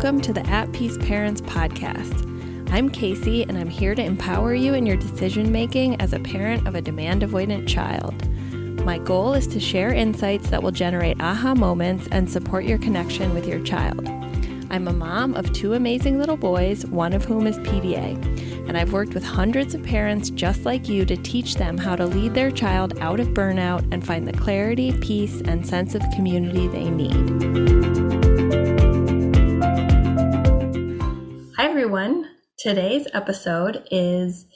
[0.00, 2.70] welcome to the At Peace Parents podcast.
[2.70, 6.68] I'm Casey, and I'm here to empower you in your decision making as a parent
[6.68, 8.14] of a demand avoidant child.
[8.84, 13.34] My goal is to share insights that will generate aha moments and support your connection
[13.34, 14.06] with your child.
[14.70, 18.92] I'm a mom of two amazing little boys, one of whom is PDA, and I've
[18.92, 22.52] worked with hundreds of parents just like you to teach them how to lead their
[22.52, 28.47] child out of burnout and find the clarity, peace, and sense of community they need.
[31.60, 32.24] Hi, everyone.
[32.56, 34.46] Today's episode is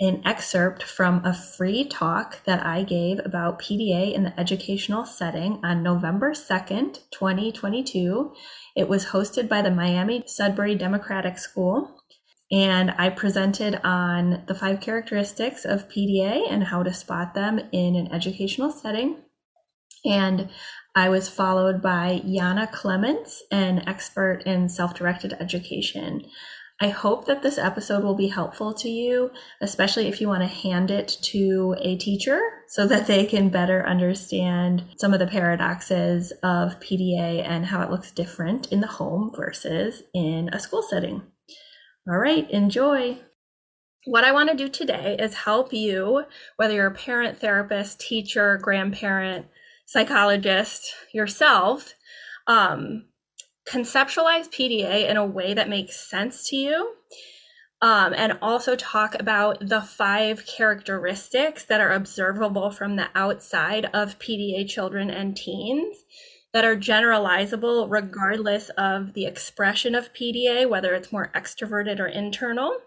[0.00, 5.60] an excerpt from a free talk that I gave about PDA in the educational setting
[5.62, 8.32] on November 2nd, 2022.
[8.74, 11.94] It was hosted by the Miami Sudbury Democratic School.
[12.50, 17.96] And I presented on the five characteristics of PDA and how to spot them in
[17.96, 19.18] an educational setting.
[20.06, 20.48] And
[20.96, 26.22] I was followed by Je'anna Clements, an expert in self directed education.
[26.80, 29.30] I hope that this episode will be helpful to you,
[29.60, 33.86] especially if you want to hand it to a teacher so that they can better
[33.86, 39.32] understand some of the paradoxes of PDA and how it looks different in the home
[39.36, 41.22] versus in a school setting.
[42.08, 43.18] All right, enjoy.
[44.06, 46.24] What I want to do today is help you,
[46.56, 49.46] whether you're a parent, therapist, teacher, grandparent,
[49.86, 51.94] psychologist yourself,
[52.46, 53.06] um,
[53.68, 56.92] conceptualize PDA in a way that makes sense to you.
[57.82, 64.18] Um, and also talk about the five characteristics that are observable from the outside of
[64.18, 65.98] PDA children and teens
[66.54, 72.78] that are generalizable regardless of the expression of PDA, whether it's more extroverted or internal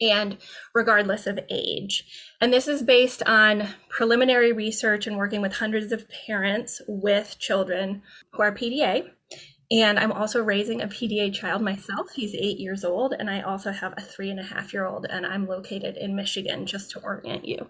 [0.00, 0.38] and
[0.74, 2.04] regardless of age.
[2.40, 8.02] And this is based on preliminary research and working with hundreds of parents with children
[8.32, 9.10] who are PDA.
[9.72, 12.10] And I'm also raising a PDA child myself.
[12.12, 15.06] He's eight years old, and I also have a three and a half year old,
[15.08, 17.68] and I'm located in Michigan, just to orient you.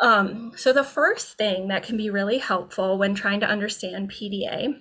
[0.00, 4.80] Um, so, the first thing that can be really helpful when trying to understand PDA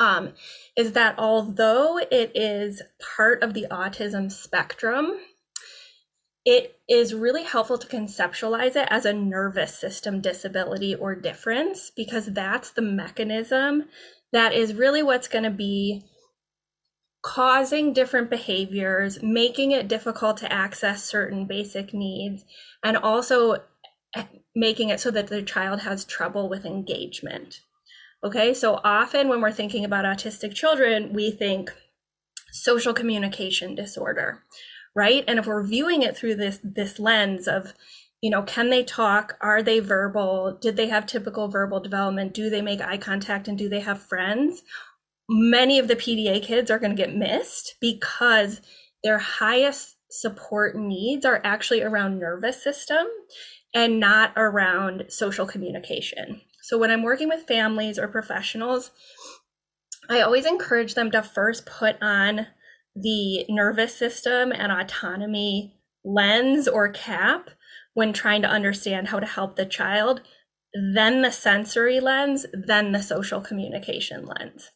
[0.00, 0.32] um,
[0.76, 2.82] is that although it is
[3.16, 5.18] part of the autism spectrum,
[6.48, 12.24] it is really helpful to conceptualize it as a nervous system disability or difference because
[12.32, 13.84] that's the mechanism
[14.32, 16.02] that is really what's going to be
[17.20, 22.46] causing different behaviors, making it difficult to access certain basic needs,
[22.82, 23.56] and also
[24.14, 27.60] eh, making it so that the child has trouble with engagement.
[28.24, 31.70] Okay, so often when we're thinking about autistic children, we think
[32.52, 34.42] social communication disorder
[34.98, 35.22] right?
[35.28, 37.72] And if we're viewing it through this this lens of
[38.20, 39.38] you know can they talk?
[39.40, 40.58] Are they verbal?
[40.60, 42.34] Did they have typical verbal development?
[42.34, 44.62] Do they make eye contact and do they have friends?
[45.30, 48.60] Many of the pda kids are going to get missed because
[49.04, 53.06] their highest support needs are actually around nervous system
[53.72, 56.40] and not around social communication.
[56.62, 58.90] So when i'm working with families or professionals
[60.10, 62.48] i always encourage them to first put on
[63.02, 67.50] the nervous system and autonomy lens or cap
[67.94, 70.20] when trying to understand how to help the child,
[70.72, 74.70] then the sensory lens, then the social communication lens.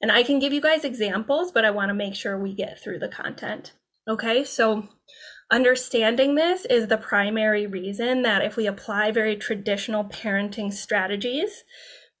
[0.00, 2.80] And I can give you guys examples, but I want to make sure we get
[2.80, 3.72] through the content.
[4.08, 4.88] Okay, so
[5.50, 11.64] understanding this is the primary reason that if we apply very traditional parenting strategies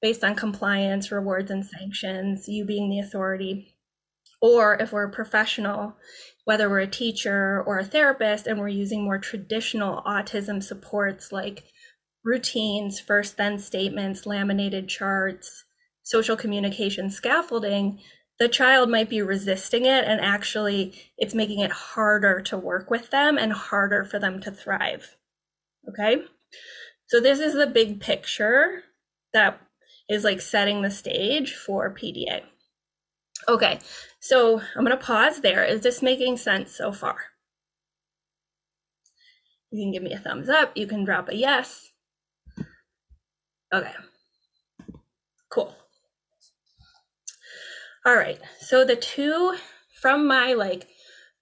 [0.02, 3.74] based on compliance, rewards, and sanctions, you being the authority,
[4.40, 5.96] or if we're a professional,
[6.44, 11.64] whether we're a teacher or a therapist, and we're using more traditional autism supports like
[12.24, 15.64] routines, first then statements, laminated charts,
[16.02, 18.00] social communication scaffolding,
[18.38, 23.10] the child might be resisting it and actually it's making it harder to work with
[23.10, 25.16] them and harder for them to thrive.
[25.88, 26.22] Okay?
[27.08, 28.84] So this is the big picture
[29.32, 29.60] that
[30.08, 32.42] is like setting the stage for PDA.
[33.48, 33.78] Okay,
[34.20, 35.64] so I'm going to pause there.
[35.64, 37.16] Is this making sense so far?
[39.70, 40.76] You can give me a thumbs up.
[40.76, 41.90] You can drop a yes.
[43.72, 43.92] Okay,
[45.50, 45.74] cool.
[48.04, 49.56] All right, so the two
[50.00, 50.86] from my like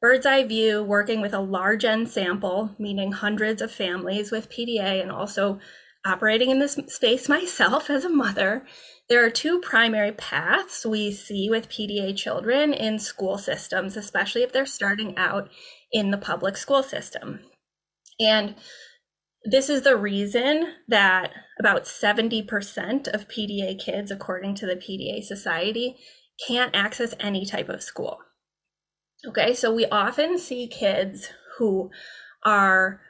[0.00, 5.02] bird's eye view, working with a large N sample, meaning hundreds of families with PDA,
[5.02, 5.58] and also
[6.06, 8.64] operating in this space myself as a mother,
[9.08, 14.52] there are two primary paths we see with PDA children in school systems, especially if
[14.52, 15.48] they're starting out
[15.92, 17.40] in the public school system.
[18.18, 18.54] And
[19.44, 25.96] this is the reason that about 70% of PDA kids, according to the PDA Society,
[26.46, 28.18] can't access any type of school.
[29.26, 31.90] Okay, so we often see kids who
[32.44, 33.00] are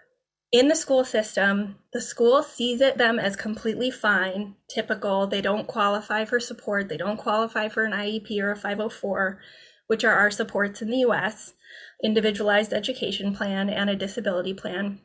[0.52, 5.26] in the school system, the school sees it them as completely fine, typical.
[5.26, 6.88] They don't qualify for support.
[6.88, 9.40] They don't qualify for an IEP or a 504,
[9.88, 11.54] which are our supports in the US,
[12.02, 15.00] individualized education plan and a disability plan.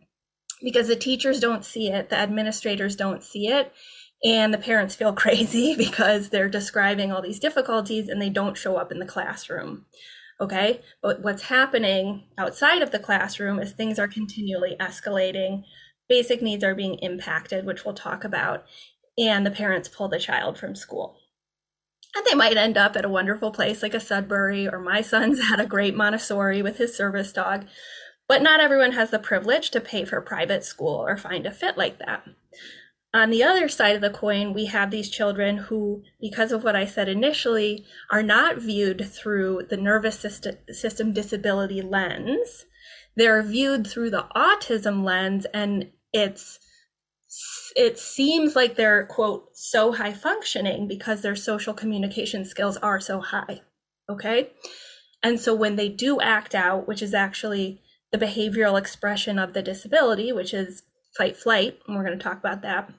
[0.63, 3.73] Because the teachers don't see it, the administrators don't see it,
[4.23, 8.77] and the parents feel crazy because they're describing all these difficulties and they don't show
[8.77, 9.85] up in the classroom.
[10.41, 10.81] Okay.
[11.03, 15.63] But what's happening outside of the classroom is things are continually escalating.
[16.09, 18.65] Basic needs are being impacted, which we'll talk about.
[19.19, 21.17] And the parents pull the child from school.
[22.15, 25.47] And they might end up at a wonderful place like a Sudbury, or my son's
[25.47, 27.67] had a great Montessori with his service dog.
[28.27, 31.77] But not everyone has the privilege to pay for private school or find a fit
[31.77, 32.25] like that.
[33.13, 36.77] On the other side of the coin, we have these children who, because of what
[36.77, 42.65] I said initially, are not viewed through the nervous system, disability lens.
[43.17, 46.59] They're viewed through the autism lens, and it's
[47.75, 53.21] it seems like they're quote so high functioning because their social communication skills are so
[53.21, 53.61] high
[54.09, 54.51] okay
[55.23, 57.81] and so when they do act out which is actually
[58.11, 60.83] the behavioral expression of the disability which is
[61.15, 62.91] fight flight and we're going to talk about that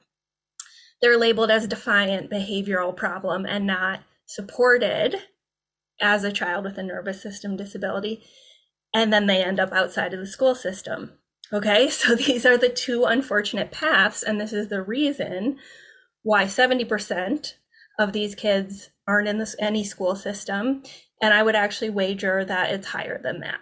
[1.03, 5.17] they're labeled as defiant behavioral problem and not supported
[6.01, 8.25] as a child with a nervous system disability
[8.95, 11.13] and then they end up outside of the school system.
[11.53, 11.89] Okay?
[11.91, 15.59] So these are the two unfortunate paths and this is the reason
[16.23, 17.55] why 70%
[17.99, 20.83] of these kids aren't in this any school system
[21.21, 23.61] and i would actually wager that it's higher than that.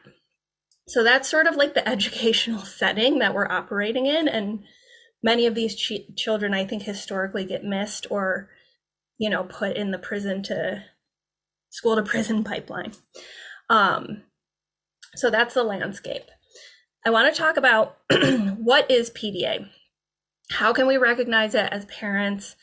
[0.86, 4.60] So that's sort of like the educational setting that we're operating in and
[5.22, 8.48] many of these ch- children i think historically get missed or
[9.18, 10.82] you know put in the prison to
[11.70, 12.92] school to prison pipeline.
[13.68, 14.22] Um,
[15.14, 16.24] so that's the landscape.
[17.06, 17.96] I want to talk about
[18.58, 19.68] what is pda
[20.52, 22.56] how can we recognize it as parents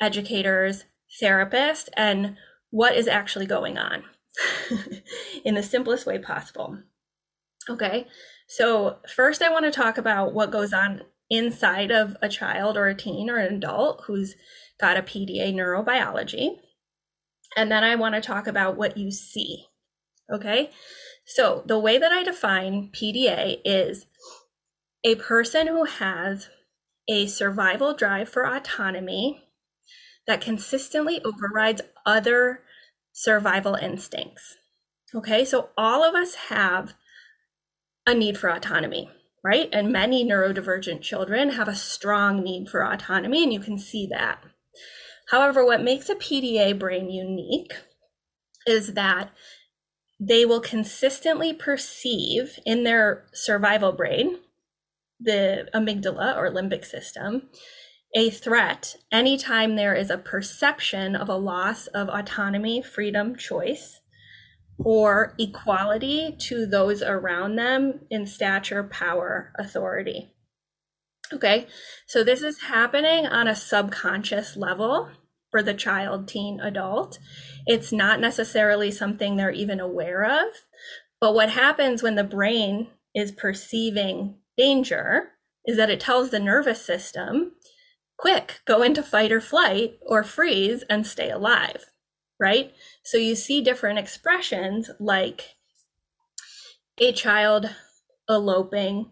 [0.00, 0.86] educators
[1.22, 2.36] therapists and
[2.70, 4.02] what is actually going on
[5.44, 6.78] in the simplest way possible?
[7.68, 8.06] Okay
[8.48, 12.86] so first i want to talk about what goes on inside of a child or
[12.86, 14.34] a teen or an adult who's
[14.80, 16.56] got a PDA neurobiology.
[17.56, 19.66] And then I want to talk about what you see.
[20.32, 20.70] Okay.
[21.26, 24.06] So the way that I define PDA is
[25.04, 26.48] a person who has
[27.08, 29.44] a survival drive for autonomy
[30.26, 32.62] that consistently overrides other
[33.12, 34.56] survival instincts.
[35.14, 36.94] Okay, so all of us have
[38.06, 39.08] a need for autonomy
[39.46, 39.68] right?
[39.72, 44.42] And many neurodivergent children have a strong need for autonomy, and you can see that.
[45.30, 47.72] However, what makes a PDA brain unique
[48.66, 49.30] is that
[50.18, 54.38] they will consistently perceive in their survival brain,
[55.20, 57.48] the amygdala or limbic system,
[58.16, 64.00] a threat anytime there is a perception of a loss of autonomy, freedom, choice,
[64.78, 70.32] or equality to those around them in stature, power, authority.
[71.32, 71.66] Okay,
[72.06, 75.10] so this is happening on a subconscious level
[75.50, 77.18] for the child, teen, adult.
[77.66, 80.48] It's not necessarily something they're even aware of.
[81.20, 85.30] But what happens when the brain is perceiving danger
[85.64, 87.52] is that it tells the nervous system,
[88.18, 91.86] quick, go into fight or flight or freeze and stay alive
[92.38, 92.72] right?
[93.02, 95.56] So you see different expressions like
[96.98, 97.70] a child
[98.28, 99.10] eloping,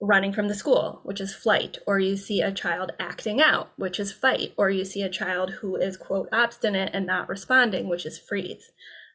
[0.00, 3.98] running from the school, which is flight, or you see a child acting out, which
[3.98, 8.04] is fight, or you see a child who is, quote, obstinate and not responding, which
[8.04, 8.70] is freeze.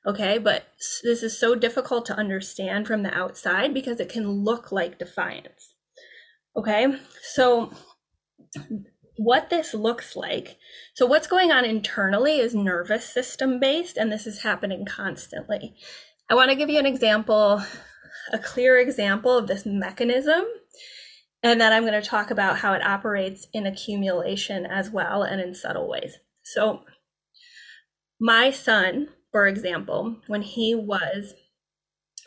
[0.08, 0.64] Okay, but
[1.04, 5.76] this is so difficult to understand from the outside because it can look like defiance.
[6.56, 6.88] Okay,
[7.22, 7.72] so
[9.20, 10.58] what this looks like.
[10.94, 15.76] So, what's going on internally is nervous system based, and this is happening constantly.
[16.30, 17.62] I want to give you an example,
[18.32, 20.46] a clear example of this mechanism,
[21.44, 25.42] and then I'm going to talk about how it operates in accumulation as well and
[25.42, 26.18] in subtle ways.
[26.44, 26.86] So,
[28.22, 31.34] my son, for example, when he was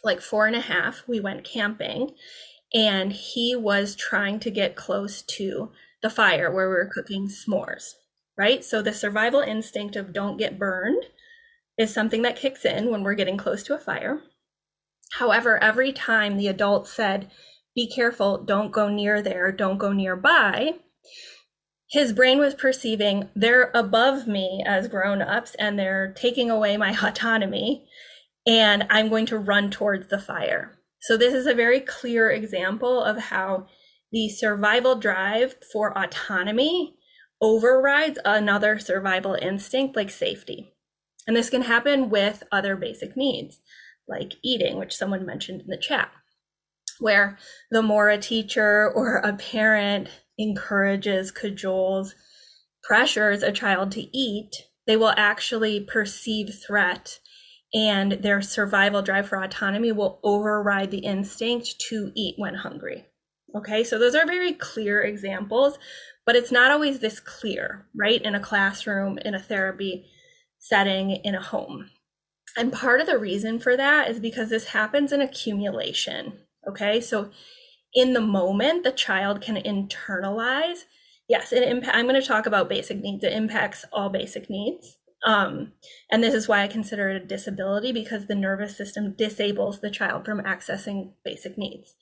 [0.05, 2.11] like four and a half, we went camping
[2.75, 5.71] and he was trying to get close to
[6.03, 7.93] the fire where we were cooking s'mores,
[8.37, 8.65] right?
[8.65, 11.05] So the survival instinct of don't get burned
[11.79, 14.21] is something that kicks in when we're getting close to a fire.
[15.13, 17.31] However, every time the adult said,
[17.75, 20.75] be careful, don't go near there, don't go nearby,
[21.93, 27.87] his brain was perceiving they're above me as grown-ups and they're taking away my autonomy
[28.47, 30.79] and I'm going to run towards the fire.
[31.03, 33.67] So this is a very clear example of how
[34.13, 36.95] the survival drive for autonomy
[37.41, 40.75] overrides another survival instinct like safety.
[41.27, 43.61] And this can happen with other basic needs
[44.09, 46.11] like eating, which someone mentioned in the chat,
[46.99, 47.39] where
[47.71, 52.15] the more a teacher or a parent encourages, cajoles,
[52.83, 54.51] pressures a child to eat,
[54.87, 57.21] they will actually perceive threat
[57.75, 63.07] and their survival drive for autonomy will override the instinct to eat when hungry.
[63.55, 65.79] Okay, so those are very clear examples,
[66.25, 68.23] but it's not always this clear, right?
[68.23, 70.07] In a classroom, in a therapy
[70.59, 71.91] setting, in a home.
[72.57, 76.39] And part of the reason for that is because this happens in accumulation.
[76.69, 77.31] Okay, so
[77.95, 80.85] in the moment, the child can internalize.
[81.29, 83.25] Yes, it impa- I'm going to talk about basic needs.
[83.25, 84.97] It impacts all basic needs.
[85.25, 85.73] Um,
[86.11, 89.91] and this is why I consider it a disability because the nervous system disables the
[89.91, 91.95] child from accessing basic needs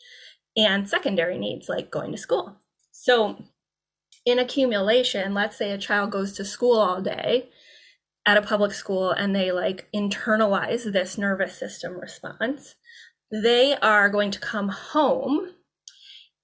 [0.60, 2.56] and secondary needs like going to school.
[2.92, 3.42] So,
[4.26, 7.48] in accumulation, let's say a child goes to school all day
[8.26, 12.74] at a public school and they like internalize this nervous system response,
[13.32, 15.54] they are going to come home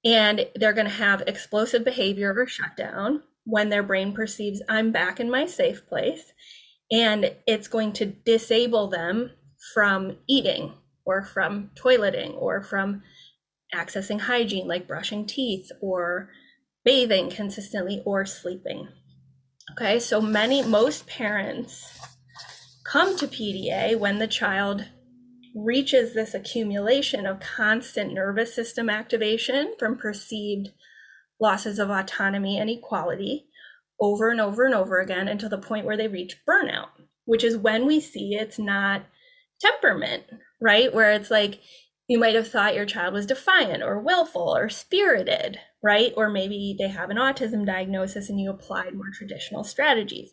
[0.05, 5.21] and they're going to have explosive behavior or shutdown when their brain perceives I'm back
[5.21, 6.33] in my safe place
[6.91, 9.33] and it's going to disable them
[9.75, 10.73] from eating
[11.05, 13.03] or from toileting or from
[13.77, 16.31] accessing hygiene like brushing teeth or
[16.85, 18.89] bathing consistently or sleeping.
[19.73, 21.99] Okay, so many, most parents
[22.85, 24.87] come to PDA when the child
[25.55, 30.69] reaches this accumulation of constant nervous system activation from perceived
[31.41, 33.47] losses of autonomy and equality
[34.01, 36.89] over and over and over again until the point where they reach burnout,
[37.25, 39.03] which is when we see it's not
[39.61, 40.25] temperament,
[40.61, 40.95] right?
[40.95, 41.61] Where it's like
[42.09, 46.13] you might have thought your child was defiant or willful or spirited, right?
[46.17, 50.31] Or maybe they have an autism diagnosis and you applied more traditional strategies.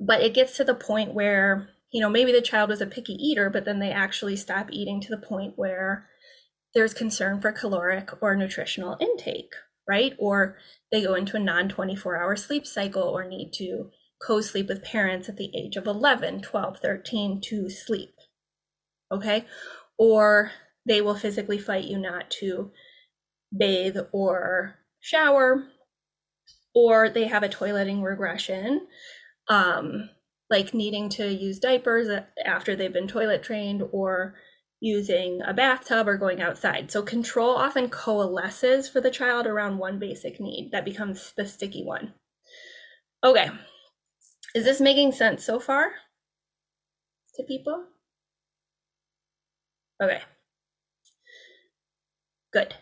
[0.00, 3.12] But it gets to the point where, you know, maybe the child was a picky
[3.12, 6.08] eater, but then they actually stop eating to the point where
[6.74, 9.52] there's concern for caloric or nutritional intake,
[9.88, 10.14] right?
[10.18, 10.56] Or
[10.90, 13.90] they go into a non 24 hour sleep cycle or need to
[14.20, 18.14] co sleep with parents at the age of 11, 12, 13 to sleep.
[19.12, 19.44] Okay.
[20.00, 20.50] Or
[20.86, 22.72] they will physically fight you not to
[23.56, 25.66] bathe or shower.
[26.74, 28.86] Or they have a toileting regression,
[29.48, 30.08] um,
[30.48, 32.08] like needing to use diapers
[32.46, 34.36] after they've been toilet trained or
[34.80, 36.90] using a bathtub or going outside.
[36.90, 41.84] So control often coalesces for the child around one basic need that becomes the sticky
[41.84, 42.14] one.
[43.22, 43.50] Okay.
[44.54, 45.90] Is this making sense so far
[47.34, 47.84] to people?
[50.02, 50.20] Okay.
[52.52, 52.74] Good.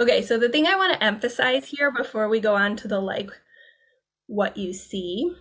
[0.00, 3.00] okay, so the thing I want to emphasize here before we go on to the
[3.00, 3.30] like
[4.26, 5.34] what you see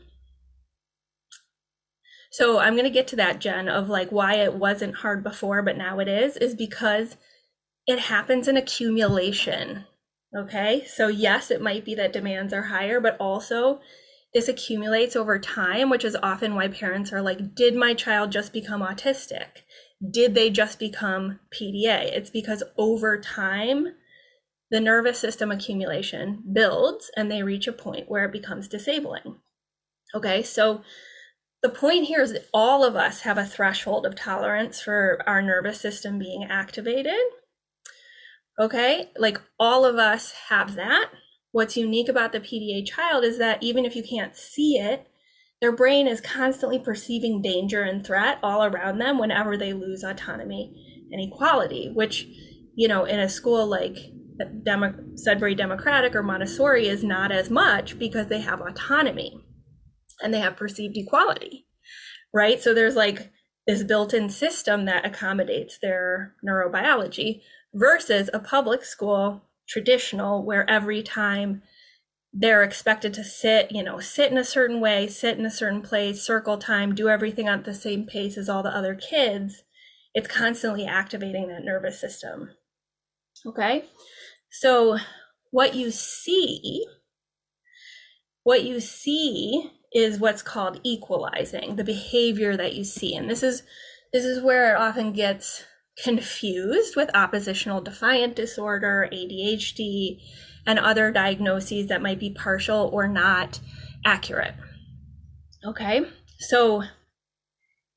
[2.32, 5.62] so I'm going to get to that, Jen, of like why it wasn't hard before,
[5.64, 7.18] but now it is, is because
[7.88, 9.86] it happens in accumulation.
[10.38, 10.86] Okay.
[10.86, 13.82] So, yes, it might be that demands are higher, but also
[14.32, 18.54] this accumulates over time, which is often why parents are like, did my child just
[18.54, 19.64] become autistic?
[20.08, 22.06] Did they just become PDA?
[22.14, 23.96] It's because over time,
[24.72, 29.38] the nervous system accumulation builds and they reach a point where it becomes disabling.
[30.16, 30.44] Okay.
[30.44, 30.82] So,
[31.62, 35.42] the point here is that all of us have a threshold of tolerance for our
[35.42, 37.20] nervous system being activated.
[38.60, 41.10] Okay, like all of us have that.
[41.52, 45.08] What's unique about the PDA child is that even if you can't see it,
[45.62, 50.74] their brain is constantly perceiving danger and threat all around them whenever they lose autonomy
[51.12, 52.28] and equality, which,
[52.76, 53.98] you know, in a school like
[54.64, 59.44] Demo- Sudbury Democratic or Montessori is not as much because they have autonomy
[60.22, 61.66] and they have perceived equality,
[62.34, 62.62] right?
[62.62, 63.32] So there's like
[63.68, 67.42] this built in system that accommodates their neurobiology
[67.74, 71.62] versus a public school traditional where every time
[72.32, 75.82] they're expected to sit, you know, sit in a certain way, sit in a certain
[75.82, 79.64] place, circle time, do everything at the same pace as all the other kids.
[80.14, 82.52] It's constantly activating that nervous system.
[83.46, 83.86] Okay.
[84.52, 84.98] So,
[85.52, 86.86] what you see,
[88.44, 93.64] what you see is what's called equalizing the behavior that you see and this is
[94.14, 95.66] this is where it often gets
[96.04, 100.20] confused with oppositional defiant disorder adhd
[100.70, 103.60] and other diagnoses that might be partial or not
[104.06, 104.54] accurate.
[105.66, 106.06] Okay,
[106.38, 106.84] so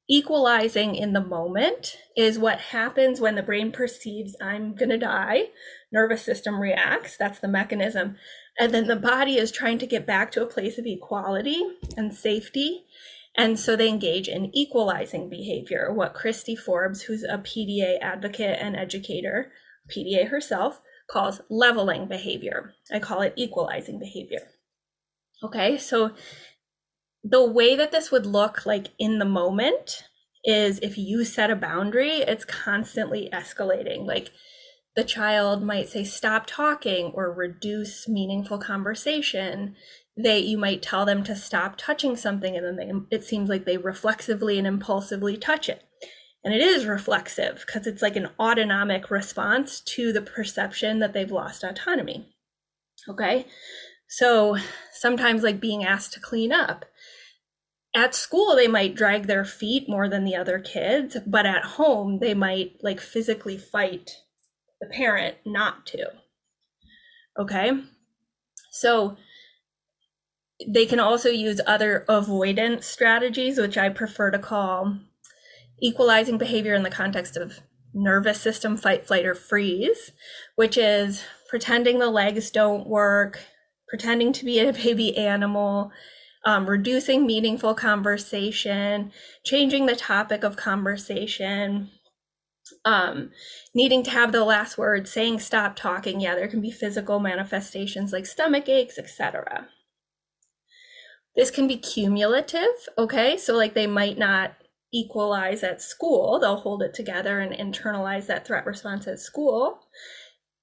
[0.08, 5.50] equalizing in the moment is what happens when the brain perceives I'm to die.
[5.92, 7.18] Nervous system reacts.
[7.18, 8.16] That's the mechanism.
[8.58, 11.62] And then the body is trying to get back to a place of equality
[11.98, 12.86] and safety.
[13.36, 18.76] And so they engage in equalizing behavior, what Kristy Forbes, who's a PDA advocate and
[18.76, 19.52] educator,
[19.94, 20.80] PDA herself,
[21.12, 22.75] calls leveling behavior.
[22.90, 24.49] I call it equalizing behavior.
[25.45, 26.12] Okay, so
[27.23, 30.04] the way that this would look like in the moment
[30.45, 34.07] is if you set a boundary, it's constantly escalating.
[34.07, 34.31] Like
[34.97, 39.76] the child might say, stop talking or reduce meaningful conversation.
[40.16, 43.64] They, you might tell them to stop touching something, and then they, it seems like
[43.64, 45.83] they reflexively and impulsively touch it.
[46.44, 51.30] And it is reflexive because it's like an autonomic response to the perception that they've
[51.30, 52.34] lost autonomy.
[53.08, 53.46] Okay.
[54.08, 54.56] So
[54.92, 56.84] sometimes, like being asked to clean up,
[57.94, 62.18] at school they might drag their feet more than the other kids but at home
[62.20, 64.18] they might like physically fight
[64.80, 66.06] the parent not to
[67.38, 67.72] okay
[68.70, 69.16] so
[70.66, 74.99] they can also use other avoidance strategies which i prefer to call
[75.82, 77.60] equalizing behavior in the context of
[77.94, 80.12] nervous system fight flight or freeze
[80.56, 83.40] which is pretending the legs don't work
[83.88, 85.92] pretending to be a baby animal
[86.44, 89.12] um, reducing meaningful conversation,
[89.44, 91.90] changing the topic of conversation,
[92.84, 93.30] um,
[93.74, 96.20] needing to have the last word, saying stop talking.
[96.20, 99.68] Yeah, there can be physical manifestations like stomach aches, etc.
[101.36, 103.36] This can be cumulative, okay?
[103.36, 104.54] So, like, they might not
[104.92, 109.80] equalize at school, they'll hold it together and internalize that threat response at school.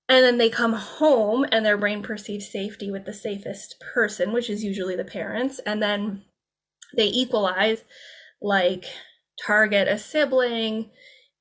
[0.08, 4.50] And then they come home and their brain perceives safety with the safest person, which
[4.50, 5.60] is usually the parents.
[5.60, 6.24] And then
[6.96, 7.84] they equalize,
[8.42, 8.86] like
[9.46, 10.90] target a sibling.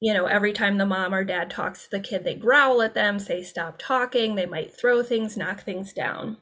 [0.01, 2.95] You know, every time the mom or dad talks to the kid, they growl at
[2.95, 4.35] them, say, stop talking.
[4.35, 6.37] They might throw things, knock things down.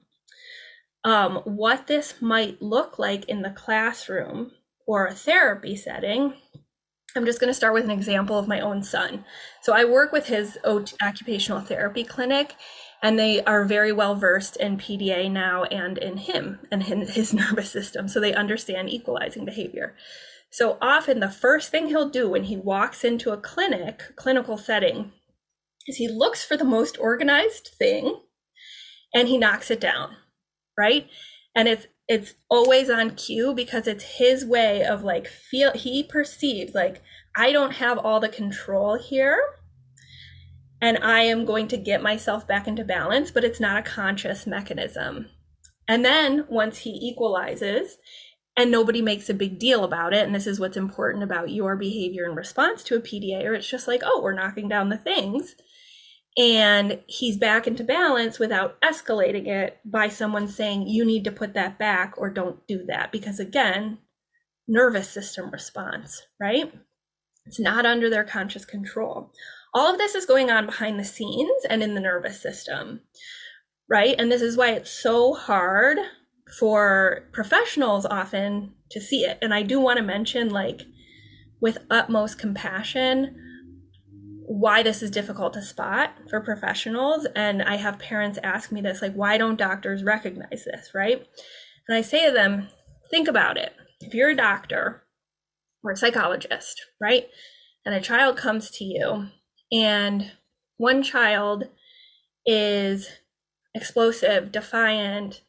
[1.04, 4.50] Um, what this might look like in the classroom
[4.86, 6.34] or a therapy setting
[7.16, 9.24] I'm just going to start with an example of my own son.
[9.62, 12.54] So I work with his occupational therapy clinic,
[13.02, 17.70] and they are very well versed in PDA now and in him and his nervous
[17.70, 18.06] system.
[18.06, 19.96] So they understand equalizing behavior.
[20.50, 25.12] So often, the first thing he'll do when he walks into a clinic, clinical setting,
[25.86, 28.20] is he looks for the most organized thing
[29.14, 30.16] and he knocks it down,
[30.78, 31.08] right?
[31.54, 36.74] And it's it's always on cue because it's his way of like feel he perceives
[36.74, 37.02] like
[37.36, 39.40] I don't have all the control here
[40.80, 44.46] and I am going to get myself back into balance, but it's not a conscious
[44.46, 45.30] mechanism.
[45.88, 47.96] And then once he equalizes
[48.56, 51.76] and nobody makes a big deal about it, and this is what's important about your
[51.76, 54.96] behavior in response to a PDA, or it's just like, oh, we're knocking down the
[54.96, 55.54] things
[56.36, 61.54] and he's back into balance without escalating it by someone saying you need to put
[61.54, 63.10] that back or don't do that.
[63.10, 63.98] Because again
[64.68, 66.72] nervous system response right?
[67.46, 69.32] It's not under their conscious control.
[69.72, 73.00] All of this is going on behind the scenes and in the nervous system
[73.88, 74.16] right?
[74.18, 75.98] And this is why it's so hard
[76.58, 79.38] for professionals often to see it.
[79.40, 80.82] And i do want to mention like
[81.60, 83.40] with utmost compassion
[84.46, 87.26] why this is difficult to spot for professionals.
[87.34, 91.26] And I have parents ask me this, like, why don't doctors recognize this, right?
[91.88, 92.68] And I say to them,
[93.10, 93.72] think about it.
[94.00, 95.02] If you're a doctor
[95.82, 97.26] or a psychologist, right?
[97.84, 99.28] And a child comes to you,
[99.72, 100.32] and
[100.76, 101.64] one child
[102.44, 103.08] is
[103.74, 105.42] explosive, defiant,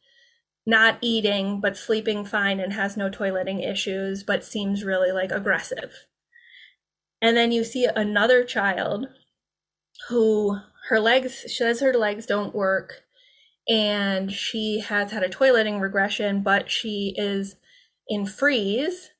[0.66, 5.92] not eating, but sleeping fine and has no toileting issues, but seems really like aggressive
[7.20, 9.06] and then you see another child
[10.08, 13.02] who her legs, she says her legs don't work
[13.68, 17.56] and she has had a toileting regression, but she is
[18.08, 19.10] in freeze,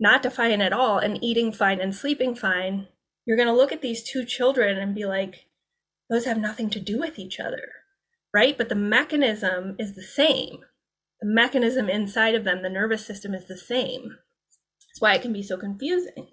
[0.00, 2.88] not defiant at all, and eating fine and sleeping fine.
[3.24, 5.46] You're going to look at these two children and be like,
[6.10, 7.62] those have nothing to do with each other,
[8.34, 8.58] right?
[8.58, 10.58] But the mechanism is the same.
[11.20, 14.16] The mechanism inside of them, the nervous system is the same.
[14.88, 16.32] That's why it can be so confusing.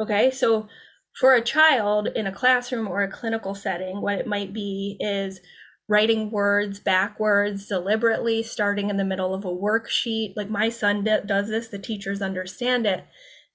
[0.00, 0.68] Okay, so
[1.14, 5.40] for a child in a classroom or a clinical setting, what it might be is
[5.88, 10.34] writing words backwards deliberately, starting in the middle of a worksheet.
[10.36, 13.04] Like my son does this, the teachers understand it.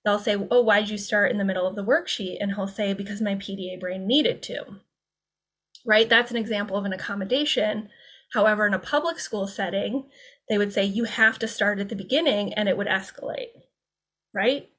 [0.05, 2.37] They'll say, Oh, why'd you start in the middle of the worksheet?
[2.39, 4.63] And he'll say, Because my PDA brain needed to.
[5.85, 6.07] right?
[6.09, 7.89] That's an example of an accommodation.
[8.33, 10.09] However, in a public school setting,
[10.47, 13.49] they would say you have to start at the beginning and it would escalate,
[14.33, 14.69] right?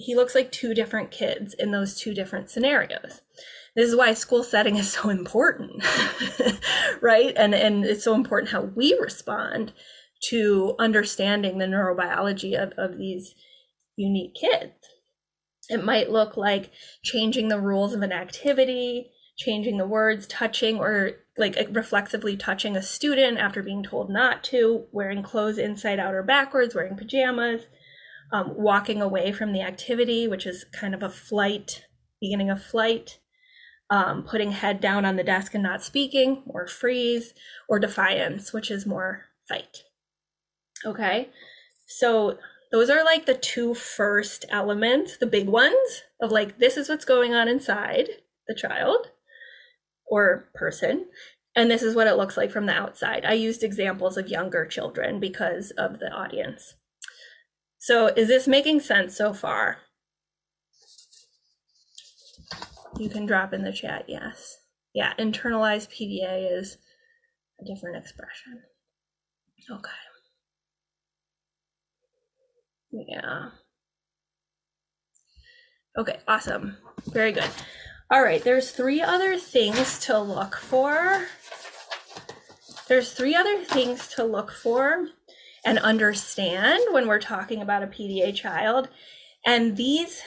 [0.00, 3.20] He looks like two different kids in those two different scenarios.
[3.76, 5.84] This is why school setting is so important,
[7.00, 7.32] right?
[7.36, 9.72] And and it's so important how we respond
[10.30, 13.34] to understanding the neurobiology of, of these
[13.96, 14.72] unique kids.
[15.68, 16.70] It might look like
[17.02, 22.76] changing the rules of an activity, changing the words, touching or like uh, reflexively touching
[22.76, 27.62] a student after being told not to, wearing clothes inside out or backwards, wearing pajamas,
[28.32, 31.84] um, walking away from the activity, which is kind of a flight,
[32.20, 33.18] beginning of flight,
[33.90, 37.34] um, putting head down on the desk and not speaking, or freeze,
[37.68, 39.84] or defiance, which is more fight.
[40.86, 41.28] Okay,
[41.86, 42.38] so
[42.70, 47.04] those are like the two first elements, the big ones of like, this is what's
[47.04, 48.08] going on inside
[48.46, 49.08] the child
[50.06, 51.06] or person.
[51.56, 53.24] And this is what it looks like from the outside.
[53.24, 56.74] I used examples of younger children because of the audience.
[57.82, 59.78] So, is this making sense so far?
[62.98, 64.58] You can drop in the chat, yes.
[64.92, 66.76] Yeah, internalized PDA is
[67.58, 68.60] a different expression.
[69.70, 69.90] Okay.
[72.92, 73.48] Yeah.
[75.96, 76.76] Okay, awesome.
[77.06, 77.48] Very good.
[78.10, 81.26] All right, there's three other things to look for.
[82.88, 85.06] There's three other things to look for
[85.64, 88.88] and understand when we're talking about a PDA child.
[89.44, 90.22] And these,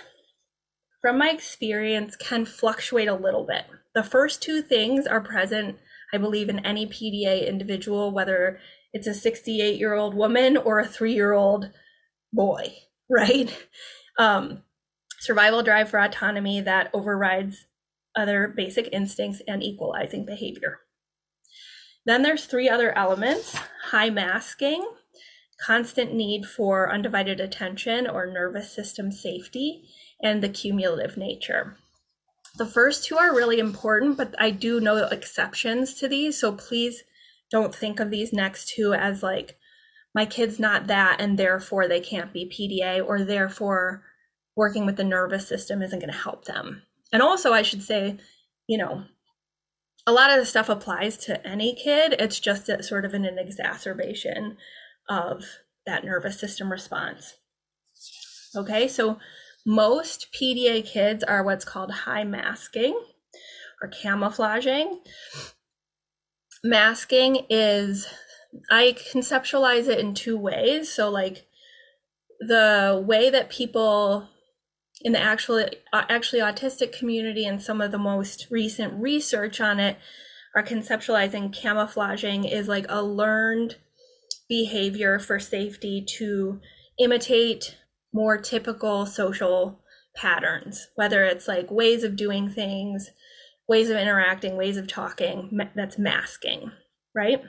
[1.02, 3.66] from my experience, can fluctuate a little bit.
[3.96, 5.78] The first two things are present,
[6.14, 8.60] I believe, in any PDA individual, whether
[8.92, 11.72] it's a 68 year old woman or a three year old
[12.32, 12.74] boy,
[13.10, 13.56] right?
[14.18, 14.64] Um,
[15.20, 17.66] survival drive for autonomy that overrides
[18.16, 20.80] other basic instincts and equalizing behavior.
[22.06, 24.86] Then there's three other elements high masking,
[25.66, 29.84] constant need for undivided attention or nervous system safety,
[30.22, 31.78] and the cumulative nature.
[32.58, 36.40] The first two are really important, but I do know exceptions to these.
[36.40, 37.04] So please
[37.52, 39.58] don't think of these next two as like
[40.16, 44.04] my kid's not that and therefore they can't be PDA or therefore
[44.56, 46.84] working with the nervous system isn't going to help them.
[47.12, 48.18] And also, I should say,
[48.68, 49.04] you know,
[50.06, 52.16] a lot of the stuff applies to any kid.
[52.20, 54.58] It's just a, sort of an, an exacerbation
[55.10, 55.44] of
[55.86, 57.36] that nervous system response.
[58.56, 59.20] Okay, so
[59.66, 63.00] most PDA kids are what's called high masking
[63.82, 65.02] or camouflaging.
[66.64, 68.08] Masking is
[68.70, 70.92] I conceptualize it in two ways.
[70.92, 71.48] So, like,
[72.40, 74.30] the way that people
[75.02, 79.80] in the actually uh, actually autistic community and some of the most recent research on
[79.80, 79.98] it
[80.56, 83.78] are conceptualizing camouflaging is like a learned
[84.48, 86.60] behavior for safety to
[87.00, 87.78] imitate
[88.14, 89.82] more typical social
[90.16, 93.10] patterns whether it's like ways of doing things
[93.68, 96.72] ways of interacting ways of talking that's masking
[97.16, 97.42] right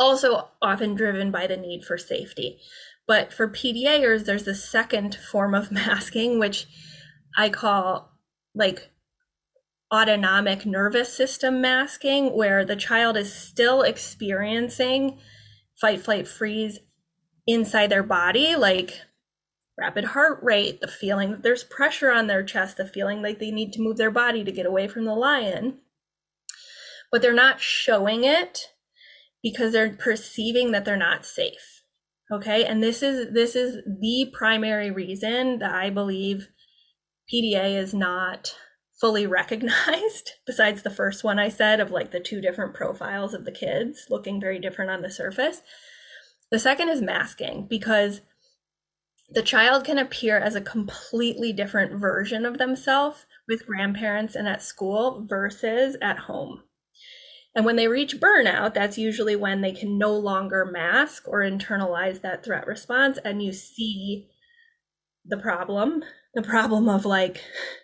[0.00, 2.58] also often driven by the need for safety.
[3.06, 6.66] But for PDAers, there's a second form of masking, which
[7.36, 8.10] I call
[8.54, 8.90] like
[9.92, 15.18] autonomic nervous system masking, where the child is still experiencing
[15.80, 16.78] fight, flight, freeze
[17.46, 19.00] inside their body, like
[19.78, 23.50] rapid heart rate, the feeling that there's pressure on their chest, the feeling like they
[23.50, 25.78] need to move their body to get away from the lion.
[27.10, 28.68] But they're not showing it
[29.42, 31.82] because they're perceiving that they're not safe.
[32.30, 32.64] Okay?
[32.64, 36.48] And this is this is the primary reason that I believe
[37.32, 38.54] PDA is not
[39.00, 43.44] fully recognized besides the first one I said of like the two different profiles of
[43.44, 45.62] the kids looking very different on the surface.
[46.50, 48.20] The second is masking because
[49.32, 54.62] the child can appear as a completely different version of themselves with grandparents and at
[54.62, 56.64] school versus at home.
[57.54, 62.20] And when they reach burnout, that's usually when they can no longer mask or internalize
[62.22, 63.18] that threat response.
[63.24, 64.28] And you see
[65.24, 66.02] the problem
[66.34, 67.42] the problem of like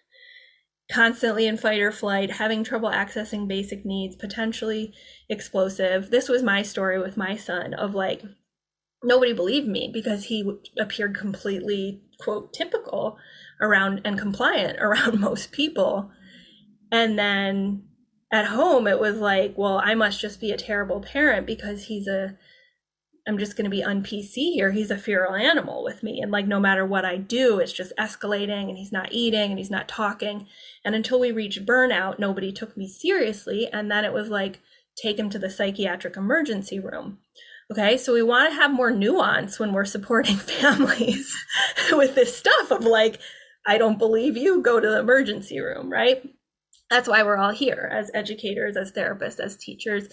[0.90, 4.92] constantly in fight or flight, having trouble accessing basic needs, potentially
[5.28, 6.10] explosive.
[6.10, 8.22] This was my story with my son of like,
[9.02, 13.18] nobody believed me because he appeared completely, quote, typical
[13.60, 16.10] around and compliant around most people.
[16.92, 17.82] And then
[18.32, 22.08] at home it was like well i must just be a terrible parent because he's
[22.08, 22.36] a
[23.28, 24.70] I'm just going to be un PC here.
[24.70, 26.20] He's a feral animal with me.
[26.20, 29.58] And like, no matter what I do, it's just escalating and he's not eating and
[29.58, 30.46] he's not talking.
[30.84, 33.68] And until we reached burnout, nobody took me seriously.
[33.72, 34.60] And then it was like,
[34.96, 37.18] take him to the psychiatric emergency room.
[37.70, 41.34] Okay, so we want to have more nuance when we're supporting families
[41.92, 43.18] with this stuff of like,
[43.66, 46.22] I don't believe you, go to the emergency room, right?
[46.90, 50.06] That's why we're all here as educators, as therapists, as teachers,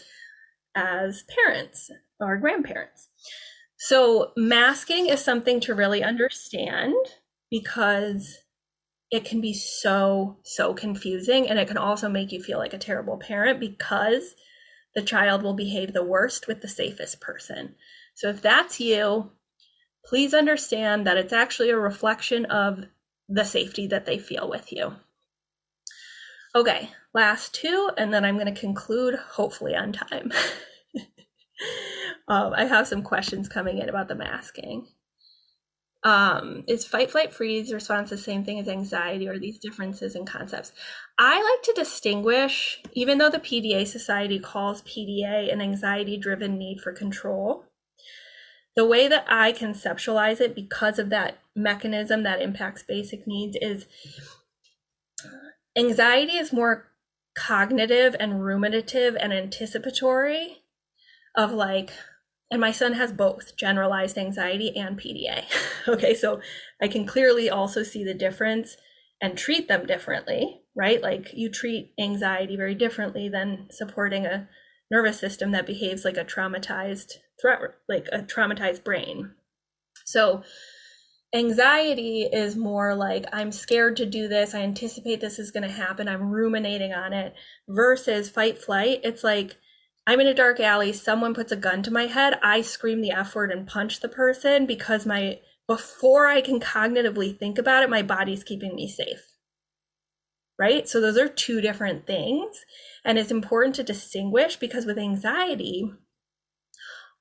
[0.75, 1.91] as parents
[2.23, 3.09] or grandparents.
[3.77, 6.95] So, masking is something to really understand
[7.51, 8.37] because
[9.11, 11.49] it can be so, so confusing.
[11.49, 14.35] And it can also make you feel like a terrible parent because
[14.95, 17.75] the child will behave the worst with the safest person.
[18.15, 19.31] So, if that's you,
[20.05, 22.85] please understand that it's actually a reflection of
[23.29, 24.93] the safety that they feel with you.
[26.55, 30.31] Okay, last two, and then I'm going to conclude hopefully on time.
[32.27, 34.87] um, I have some questions coming in about the masking.
[36.05, 40.25] Um, is fight, flight, freeze response the same thing as anxiety, or these differences in
[40.25, 40.73] concepts?
[41.17, 46.81] I like to distinguish, even though the PDA Society calls PDA an anxiety driven need
[46.81, 47.65] for control,
[48.75, 53.85] the way that I conceptualize it because of that mechanism that impacts basic needs is
[55.77, 56.91] anxiety is more
[57.35, 60.63] cognitive and ruminative and anticipatory
[61.35, 61.91] of like
[62.53, 65.45] and my son has both generalized anxiety and PDA.
[65.87, 66.39] okay, so
[66.79, 68.77] I can clearly also see the difference
[69.19, 71.01] and treat them differently, right?
[71.01, 74.47] Like you treat anxiety very differently than supporting a
[74.91, 79.31] nervous system that behaves like a traumatized threat, like a traumatized brain.
[80.05, 80.43] So
[81.33, 85.67] anxiety is more like i'm scared to do this i anticipate this is going to
[85.67, 87.33] happen i'm ruminating on it
[87.67, 89.57] versus fight flight it's like
[90.05, 90.93] i'm in a dark alley.
[90.93, 92.39] Someone puts a gun to my head.
[92.43, 97.37] I scream the f word and punch the person because my before i can cognitively
[97.37, 99.23] think about it my body's keeping me safe.
[100.59, 100.87] Right?
[100.87, 102.63] So those are two different things.
[103.03, 105.91] And it's important to distinguish because with anxiety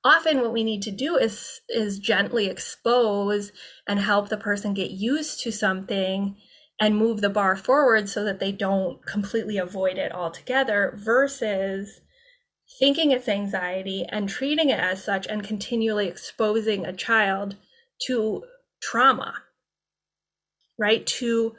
[0.03, 3.51] often what we need to do is is gently expose
[3.87, 6.35] and help the person get used to something
[6.79, 12.01] and move the bar forward so that they don't completely avoid it altogether versus
[12.79, 17.55] thinking it's anxiety and treating it as such and continually exposing a child
[18.01, 18.43] to
[18.81, 19.33] trauma
[20.77, 21.55] right to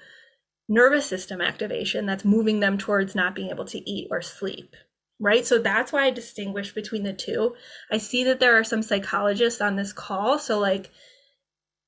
[0.68, 4.74] nervous system activation that's moving them towards not being able to eat or sleep
[5.20, 5.46] right?
[5.46, 7.54] So that's why I distinguish between the two.
[7.90, 10.90] I see that there are some psychologists on this call, so like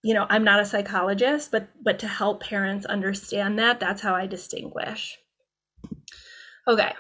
[0.03, 4.15] you know, I'm not a psychologist, but but to help parents understand that, that's how
[4.15, 5.19] I distinguish.
[6.69, 6.93] Okay.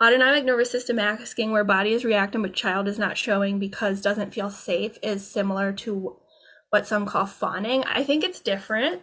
[0.00, 4.34] Autonomic nervous system masking, where body is reacting but child is not showing because doesn't
[4.34, 6.16] feel safe, is similar to
[6.70, 7.84] what some call fawning.
[7.84, 9.02] I think it's different.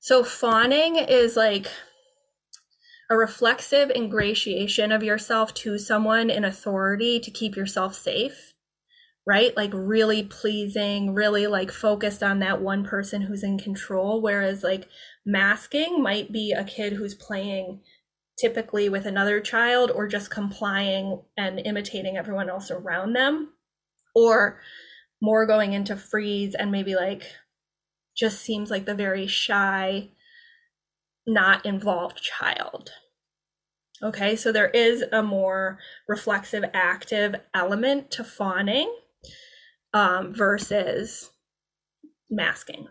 [0.00, 1.66] So, fawning is like
[3.10, 8.52] a reflexive ingratiation of yourself to someone in authority to keep yourself safe
[9.26, 14.62] right like really pleasing really like focused on that one person who's in control whereas
[14.62, 14.88] like
[15.24, 17.80] masking might be a kid who's playing
[18.38, 23.52] typically with another child or just complying and imitating everyone else around them
[24.14, 24.60] or
[25.20, 27.24] more going into freeze and maybe like
[28.16, 30.10] just seems like the very shy
[31.26, 32.90] not involved child.
[34.02, 38.92] Okay, so there is a more reflexive, active element to fawning
[39.92, 41.30] um, versus
[42.30, 42.86] masking.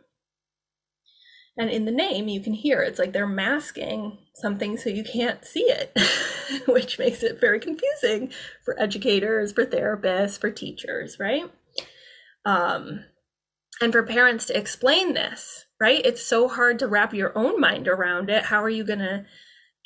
[1.57, 5.43] And in the name, you can hear it's like they're masking something so you can't
[5.43, 5.97] see it,
[6.67, 8.31] which makes it very confusing
[8.63, 11.51] for educators, for therapists, for teachers, right?
[12.45, 13.05] Um,
[13.81, 16.01] and for parents to explain this right?
[16.05, 18.45] It's so hard to wrap your own mind around it.
[18.45, 19.25] How are you going to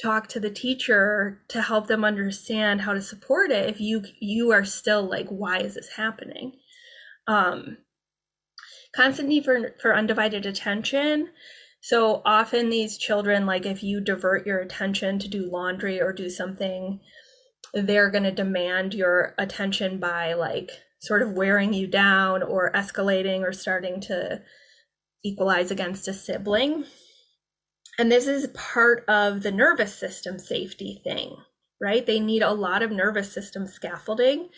[0.02, 4.52] talk to the teacher to help them understand how to support it if you you
[4.52, 6.54] are still like why is this happening?
[7.28, 7.78] Um
[8.96, 11.30] constant need for for undivided attention.
[11.82, 16.30] So often these children like if you divert your attention to do laundry or do
[16.30, 17.00] something
[17.74, 23.42] they're going to demand your attention by like sort of wearing you down or escalating
[23.42, 24.42] or starting to
[25.24, 26.86] equalize against a sibling.
[27.98, 31.36] And this is part of the nervous system safety thing,
[31.82, 32.06] right?
[32.06, 34.50] They need a lot of nervous system scaffolding,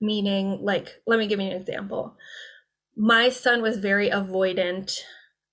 [0.00, 2.16] meaning, like, let me give you an example.
[2.96, 5.00] My son was very avoidant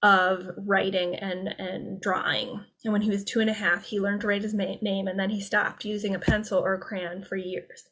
[0.03, 2.65] of writing and, and drawing.
[2.83, 5.19] And when he was two and a half, he learned to write his name and
[5.19, 7.83] then he stopped using a pencil or a crayon for years.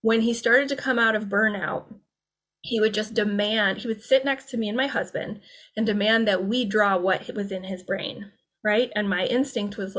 [0.00, 1.86] when he started to come out of burnout,
[2.60, 5.40] he would just demand, he would sit next to me and my husband
[5.76, 8.90] and demand that we draw what was in his brain, right?
[8.96, 9.96] And my instinct was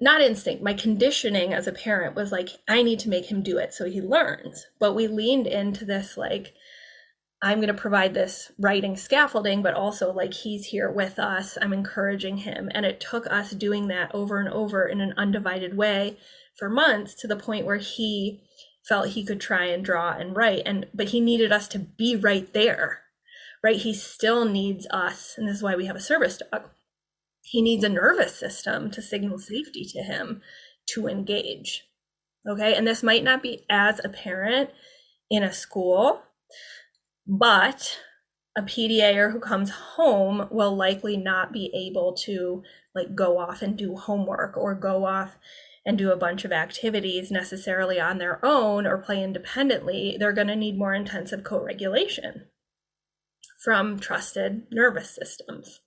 [0.00, 3.58] not instinct, my conditioning as a parent was like, I need to make him do
[3.58, 4.66] it so he learns.
[4.78, 6.54] But we leaned into this, like,
[7.44, 11.58] I'm going to provide this writing scaffolding, but also like he's here with us.
[11.60, 12.70] I'm encouraging him.
[12.74, 16.16] And it took us doing that over and over in an undivided way
[16.56, 18.42] for months to the point where he
[18.88, 22.14] felt he could try and draw and write and but he needed us to be
[22.14, 23.00] right there
[23.62, 26.64] right he still needs us and this is why we have a service dog
[27.44, 30.42] he needs a nervous system to signal safety to him
[30.86, 31.86] to engage.
[32.48, 32.74] Okay.
[32.74, 34.70] And this might not be as apparent
[35.30, 36.22] in a school,
[37.26, 38.00] but
[38.56, 42.62] a PDAer who comes home will likely not be able to
[42.94, 45.36] like go off and do homework or go off
[45.86, 50.16] and do a bunch of activities necessarily on their own or play independently.
[50.18, 52.46] They're going to need more intensive co regulation
[53.62, 55.80] from trusted nervous systems.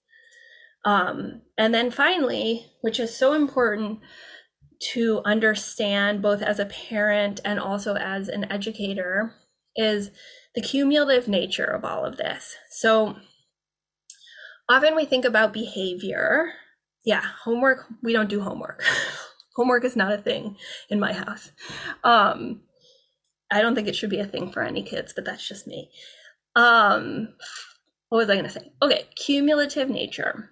[0.85, 3.99] Um, and then finally, which is so important
[4.93, 9.33] to understand both as a parent and also as an educator,
[9.75, 10.11] is
[10.57, 12.57] the cumulative nature of all of this.
[12.71, 13.15] So
[14.67, 16.51] often we think about behavior.
[17.05, 18.83] Yeah, homework, we don't do homework.
[19.55, 20.57] homework is not a thing
[20.89, 21.51] in my house.
[22.03, 22.61] Um,
[23.51, 25.91] I don't think it should be a thing for any kids, but that's just me.
[26.55, 27.35] Um,
[28.09, 28.71] what was I going to say?
[28.81, 30.49] Okay, cumulative nature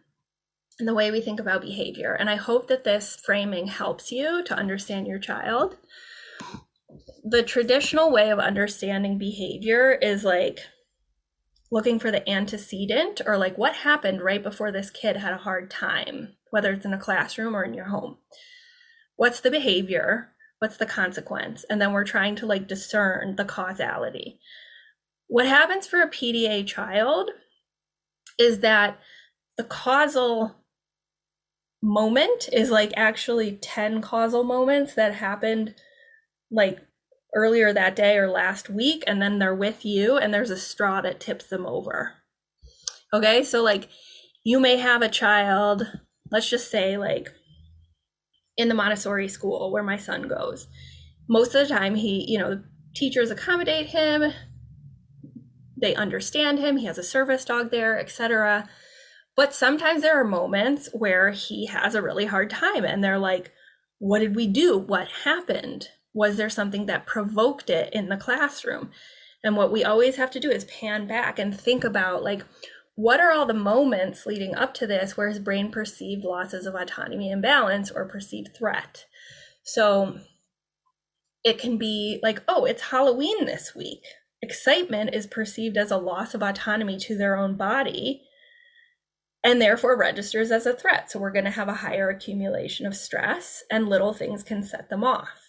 [0.78, 2.14] and the way we think about behavior.
[2.14, 5.78] And I hope that this framing helps you to understand your child.
[7.28, 10.60] The traditional way of understanding behavior is like
[11.72, 15.72] looking for the antecedent or like what happened right before this kid had a hard
[15.72, 18.18] time, whether it's in a classroom or in your home.
[19.16, 20.30] What's the behavior?
[20.60, 21.66] What's the consequence?
[21.68, 24.40] And then we're trying to like discern the causality.
[25.28, 27.32] What happens for a PDA child
[28.38, 29.00] is that
[29.58, 30.58] the causal
[31.82, 35.74] moment is like actually 10 causal moments that happened
[36.52, 36.85] like
[37.36, 41.02] earlier that day or last week and then they're with you and there's a straw
[41.02, 42.14] that tips them over.
[43.14, 43.90] Okay so like
[44.44, 45.88] you may have a child
[46.32, 47.30] let's just say like
[48.58, 50.68] in the montessori school where my son goes.
[51.28, 52.64] Most of the time he you know
[52.96, 54.34] teachers accommodate him.
[55.82, 56.78] They understand him.
[56.78, 58.68] He has a service dog there etc
[59.36, 63.52] but sometimes there are moments where he has a really hard time and they're like,
[64.00, 64.78] what did we do?
[64.78, 65.90] What happened?
[66.16, 68.90] Was there something that provoked it in the classroom?
[69.44, 72.44] And what we always have to do is pan back and think about like,
[72.96, 76.74] what are all the moments leading up to this where his brain perceived losses of
[76.74, 79.06] autonomy and balance or perceived threat?
[79.64, 80.18] So
[81.44, 84.02] it can be like, oh, it's Halloween this week.
[84.42, 88.24] Excitement is perceived as a loss of autonomy to their own body
[89.44, 91.12] and therefore registers as a threat.
[91.12, 94.90] So we're going to have a higher accumulation of stress, and little things can set
[94.90, 95.45] them off,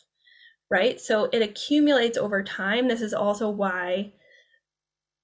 [0.71, 1.01] right?
[1.01, 2.89] So it accumulates over time.
[2.89, 4.13] This is also why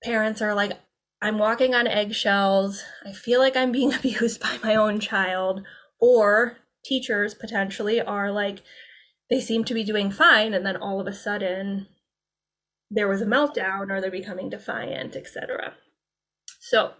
[0.02, 0.72] parents are like,
[1.20, 2.82] I'm walking on eggshells.
[3.06, 5.62] I feel like I'm being abused by my own child.
[6.00, 8.62] Or teachers potentially are like,
[9.30, 10.52] they seem to be doing fine.
[10.52, 11.86] And then all of a sudden,
[12.90, 15.74] there was a meltdown or they're becoming defiant, etc.
[16.60, 16.92] So,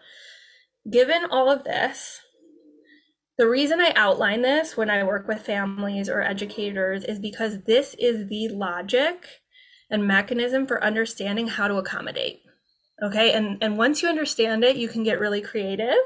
[0.91, 2.21] given all of this,
[3.39, 7.95] the reason I outline this when I work with families or educators is because this
[7.99, 9.27] is the logic
[9.91, 12.41] and mechanism for understanding how to accommodate.
[13.03, 13.33] Okay.
[13.33, 15.97] And, and once you understand it, you can get really creative.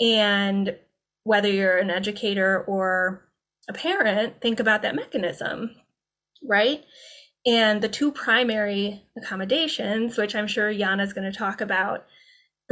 [0.00, 0.76] And
[1.24, 3.28] whether you're an educator or
[3.68, 5.74] a parent, think about that mechanism,
[6.42, 6.84] right?
[7.46, 12.04] And the two primary accommodations, which I'm sure Je'anna's going to talk about,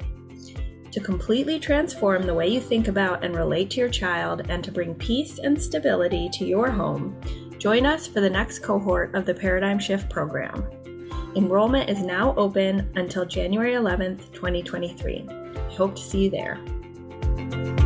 [0.91, 4.71] To completely transform the way you think about and relate to your child and to
[4.71, 7.19] bring peace and stability to your home,
[7.57, 10.65] join us for the next cohort of the Paradigm Shift program.
[11.35, 15.27] Enrollment is now open until January 11th, 2023.
[15.29, 17.84] I hope to see you there.